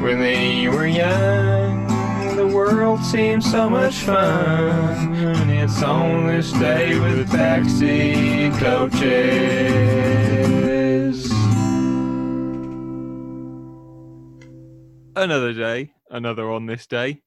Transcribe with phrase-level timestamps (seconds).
[0.00, 1.86] When they were young,
[2.34, 5.14] the world seemed so much fun.
[5.14, 9.70] And it's on this day with taxi coaches.
[15.14, 17.20] Another day, another on this day.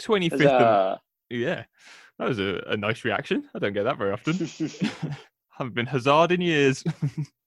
[0.00, 1.00] 25th of Huzzah.
[1.30, 1.64] Yeah,
[2.18, 3.48] that was a, a nice reaction.
[3.54, 4.34] I don't get that very often.
[5.56, 6.84] Haven't been hazard in years.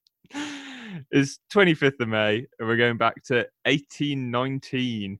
[1.12, 5.20] it's 25th of May, and we're going back to 1819.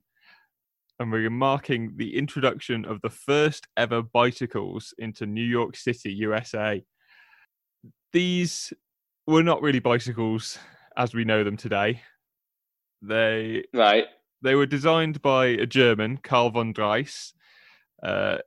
[0.98, 6.82] And we're marking the introduction of the first ever bicycles into New York City, USA.
[8.12, 8.72] These
[9.26, 10.58] were not really bicycles
[10.96, 12.00] as we know them today.
[13.02, 14.06] They right.
[14.40, 17.34] they were designed by a German, Karl von Drais,
[18.02, 18.38] uh,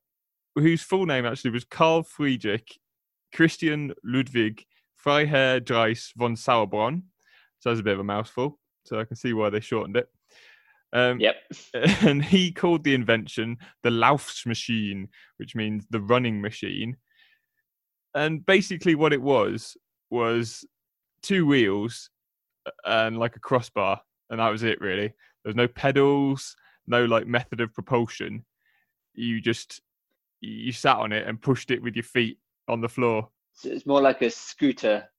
[0.56, 2.80] whose full name actually was Karl Friedrich
[3.34, 4.66] Christian Ludwig
[4.96, 7.04] Freiherr Drais von Sauerborn.
[7.60, 8.60] So that's a bit of a mouthful.
[8.86, 10.10] So I can see why they shortened it.
[10.92, 11.36] Um, Yep.
[12.02, 15.08] and he called the invention the Laufsmaschine,
[15.38, 16.98] which means the running machine.
[18.16, 19.78] And basically, what it was
[20.10, 20.66] was
[21.22, 22.10] two wheels
[22.66, 24.82] uh, and like a crossbar, and that was it.
[24.82, 26.56] Really, there was no pedals,
[26.88, 28.46] no like method of propulsion.
[29.14, 29.82] You just
[30.42, 33.30] you sat on it and pushed it with your feet on the floor.
[33.54, 35.10] So it's more like a scooter,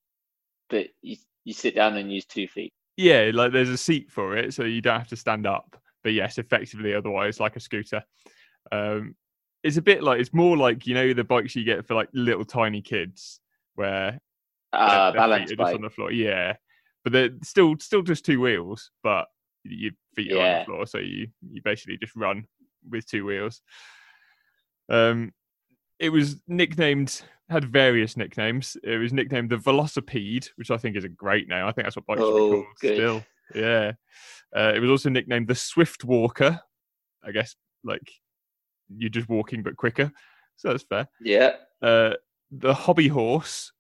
[0.69, 2.73] but you you sit down and use two feet.
[2.97, 5.77] Yeah, like there's a seat for it, so you don't have to stand up.
[6.03, 8.03] But yes, effectively, otherwise, like a scooter.
[8.73, 9.15] Um,
[9.63, 12.09] it's a bit like it's more like you know the bikes you get for like
[12.13, 13.41] little tiny kids,
[13.75, 14.19] where
[14.73, 15.75] Uh, their- their feet balance are just bike.
[15.75, 16.13] on the floor.
[16.13, 16.57] Yeah,
[17.05, 19.29] but they're still still just two wheels, but
[19.65, 22.47] your feet are on the floor, so you you basically just run
[22.89, 23.63] with two wheels.
[24.89, 25.33] Um,
[26.01, 28.77] it was nicknamed had various nicknames.
[28.83, 31.65] It was nicknamed the Velocipede, which I think is a great name.
[31.65, 32.95] I think that's what bikes should be Oh, called good.
[32.97, 33.25] still.
[33.55, 33.93] Yeah.
[34.57, 36.61] Uh, it was also nicknamed the Swift Walker.
[37.25, 38.09] I guess like
[38.97, 40.11] you're just walking but quicker.
[40.57, 41.57] So that's fair Yeah.
[41.83, 42.15] uh,
[42.51, 43.73] the hobby horse,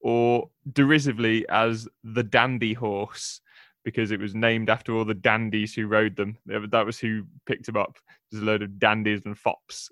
[0.00, 3.40] or derisively as the dandy horse,
[3.84, 6.36] because it was named after all the dandies who rode them.
[6.46, 7.96] That was who picked him up.
[8.30, 9.90] There's a load of dandies and fops.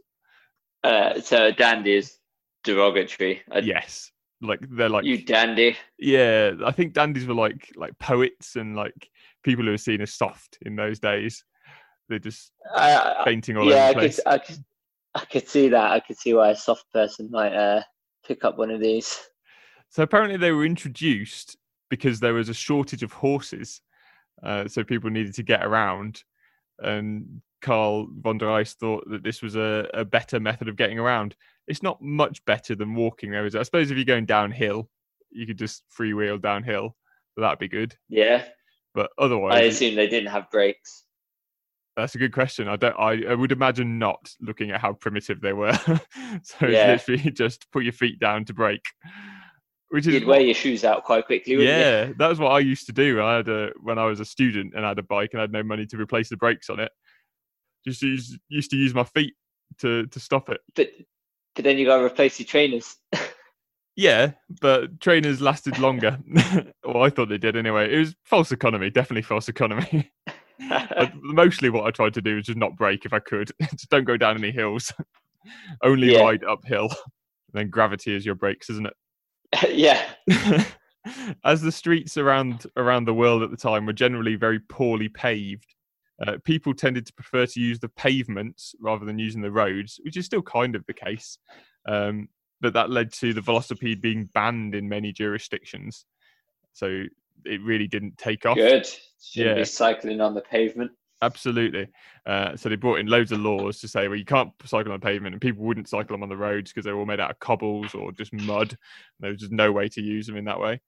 [0.84, 2.18] Uh, so dandy is
[2.64, 3.42] derogatory.
[3.54, 4.10] Uh, Yes,
[4.40, 5.76] like they're like You dandy.
[5.98, 6.52] yeah.
[6.64, 9.08] I think dandies were like like poets and like
[9.44, 11.44] people who were seen as soft in those days.
[12.08, 14.20] They're just Uh, fainting all yeah, I over the could, place.
[14.26, 14.64] I could,
[15.14, 15.90] I could see that.
[15.92, 17.82] I could see why a soft person might uh,
[18.26, 19.20] pick up one of these.
[19.88, 21.56] So apparently they were introduced
[21.90, 23.82] because there was a shortage of horses,
[24.42, 26.24] uh, so people needed to get around,
[26.78, 31.34] and Carl von Drais thought that this was a, a better method of getting around.
[31.68, 33.44] It's not much better than walking, though.
[33.44, 33.60] Is it?
[33.60, 34.90] I suppose if you're going downhill,
[35.30, 36.96] you could just freewheel downhill.
[37.36, 37.96] That'd be good.
[38.08, 38.44] Yeah,
[38.94, 41.04] But otherwise, I assume they didn't have brakes.
[41.96, 42.68] that's a good question.
[42.68, 42.96] I don't.
[42.98, 45.72] I, I would imagine not, looking at how primitive they were.
[46.42, 46.92] so Yeah.
[46.92, 48.84] it's literally just put your feet down to brake,
[49.88, 51.82] which is You'd wear your shoes out quite quickly, wouldn't you?
[51.82, 53.22] yeah, that was what I used to do.
[53.22, 55.44] I had a when I was a student and I had a bike and I
[55.44, 56.90] had no money to replace the brakes on it.
[57.86, 59.34] Just use, used to use my feet
[59.78, 60.60] to to stop it.
[60.74, 60.90] But,
[61.54, 62.96] but then you got to replace your trainers.
[63.94, 64.32] Yeah,
[64.62, 66.18] but trainers lasted longer.
[66.82, 67.94] well, I thought they did anyway.
[67.94, 70.10] It was false economy, definitely false economy.
[71.14, 73.50] Mostly what I tried to do was just not break if I could.
[73.72, 74.92] just don't go down any hills.
[75.82, 76.20] Only Yeah.
[76.20, 76.88] ride uphill.
[76.88, 79.74] And then gravity is your brakes, isn't it?
[79.74, 80.02] yeah,
[81.44, 85.74] as the streets around around the world at the time were generally very poorly paved,
[86.26, 90.16] uh, people tended to prefer to use the pavements rather than using the roads, which
[90.16, 91.38] is still kind of the case.
[91.86, 92.28] Um,
[92.60, 96.04] but that led to the velocipede being banned in many jurisdictions.
[96.72, 97.04] So
[97.44, 98.56] it really didn't take off.
[98.56, 98.86] good.
[99.20, 99.62] Shouldn't Yeah.
[99.62, 100.92] be cycling on the pavement.
[101.22, 101.86] Absolutely.
[102.26, 104.98] Uh, so they brought in loads of laws to say, well, you can't cycle on
[104.98, 107.20] the pavement, and people wouldn't cycle them on the roads because they were all made
[107.20, 108.76] out of cobbles or just mud.
[109.20, 110.80] There was just no way to use them in that way.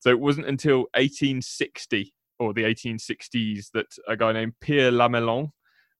[0.00, 5.50] So it wasn't until 1860 or the 1860s that a guy named Pierre Lallement,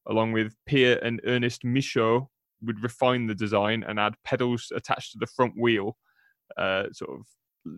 [0.09, 2.27] along with Pierre and Ernest Michaux,
[2.63, 5.97] would refine the design and add pedals attached to the front wheel,
[6.57, 7.27] uh, sort of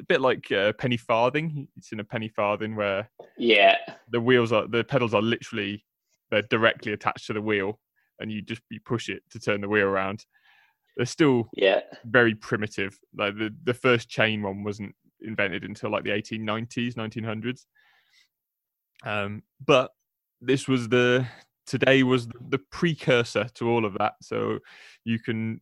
[0.01, 1.69] a bit like a penny farthing.
[1.77, 3.77] It's in a penny farthing where Yeah,
[4.11, 5.85] the wheels are the pedals are literally
[6.31, 7.79] they're directly attached to the wheel
[8.21, 10.25] and you just you push it to turn the wheel around.
[10.97, 11.81] They're still yeah.
[12.05, 12.99] very primitive.
[13.17, 17.65] Like the, the first chain one wasn't invented until like the 1890s 1900s
[19.05, 19.93] um but
[20.41, 21.27] this was the
[21.67, 24.59] today was the precursor to all of that so
[25.05, 25.61] you can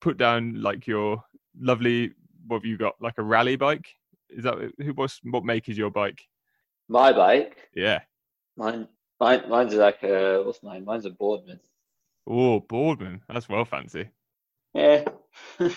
[0.00, 1.22] put down like your
[1.60, 2.12] lovely
[2.46, 3.88] what have you got like a rally bike
[4.30, 6.22] is that who was what make is your bike
[6.88, 8.00] My bike, yeah
[8.56, 8.88] mine,
[9.20, 10.84] Mine, mine's like a what's mine?
[10.84, 11.58] Mine's a Boardman.
[12.24, 13.22] Oh, Boardman.
[13.28, 14.10] That's well fancy.
[14.74, 15.04] Yeah,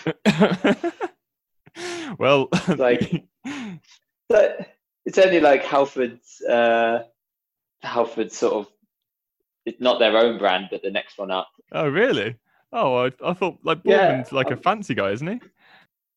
[2.18, 3.24] well, Like-
[4.28, 4.68] but
[5.04, 6.40] it's only like Halfords.
[6.48, 7.04] Uh,
[7.84, 8.72] Halfords sort of.
[9.64, 11.48] It's not their own brand, but the next one up.
[11.72, 12.36] oh, really?
[12.72, 15.40] Oh, I, I thought like Yeah, Boardman's like a um, fancy guy, isn't he?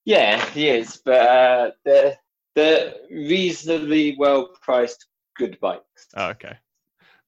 [0.06, 2.16] Yeah, he is, but uh, they're
[2.56, 5.06] they're reasonably well priced,
[5.38, 6.08] good bikes.
[6.16, 6.58] Oh, okay.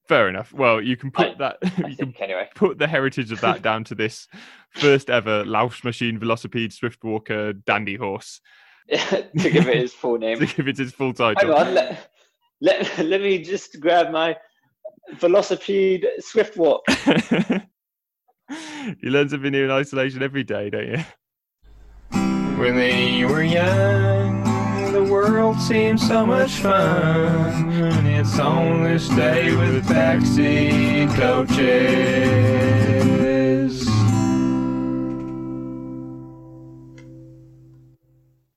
[0.08, 0.52] Fair enough.
[0.54, 1.56] Well, you can put I- that.
[1.62, 2.48] I You can think anyway.
[2.54, 4.26] put the heritage of that down to this
[4.70, 8.40] first ever Laus Machine Velocipede Swift Walker Dandy Horse
[8.90, 10.38] to give it his full name.
[10.38, 10.54] to name.
[10.56, 11.54] give it his full Hang title.
[11.54, 12.10] on, let,
[12.60, 14.36] let, let me just grab my
[15.14, 16.82] Velocipede Swift Walk.
[19.00, 20.98] you learn something new in isolation every day, don't you?
[22.58, 24.42] When they were young,
[24.92, 27.70] the world seemed so much fun.
[27.72, 32.28] And it's on this day with backseat coaches